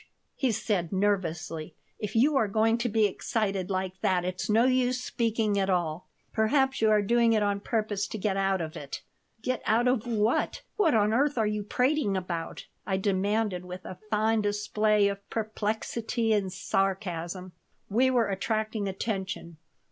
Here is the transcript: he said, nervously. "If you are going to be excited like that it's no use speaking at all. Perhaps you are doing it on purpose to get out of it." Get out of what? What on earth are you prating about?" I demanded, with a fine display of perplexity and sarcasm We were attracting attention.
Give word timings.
he 0.35 0.51
said, 0.51 0.91
nervously. 0.91 1.75
"If 1.99 2.15
you 2.15 2.35
are 2.35 2.47
going 2.47 2.79
to 2.79 2.89
be 2.89 3.05
excited 3.05 3.69
like 3.69 4.01
that 4.01 4.25
it's 4.25 4.49
no 4.49 4.65
use 4.65 4.99
speaking 4.99 5.59
at 5.59 5.69
all. 5.69 6.07
Perhaps 6.33 6.81
you 6.81 6.89
are 6.89 7.03
doing 7.03 7.33
it 7.33 7.43
on 7.43 7.59
purpose 7.59 8.07
to 8.07 8.17
get 8.17 8.35
out 8.35 8.61
of 8.61 8.75
it." 8.75 9.03
Get 9.43 9.61
out 9.63 9.87
of 9.87 10.07
what? 10.07 10.63
What 10.75 10.95
on 10.95 11.13
earth 11.13 11.37
are 11.37 11.45
you 11.45 11.61
prating 11.61 12.17
about?" 12.17 12.65
I 12.83 12.97
demanded, 12.97 13.63
with 13.63 13.85
a 13.85 13.99
fine 14.09 14.41
display 14.41 15.07
of 15.07 15.29
perplexity 15.29 16.33
and 16.33 16.51
sarcasm 16.51 17.51
We 17.87 18.09
were 18.09 18.27
attracting 18.29 18.87
attention. 18.89 19.57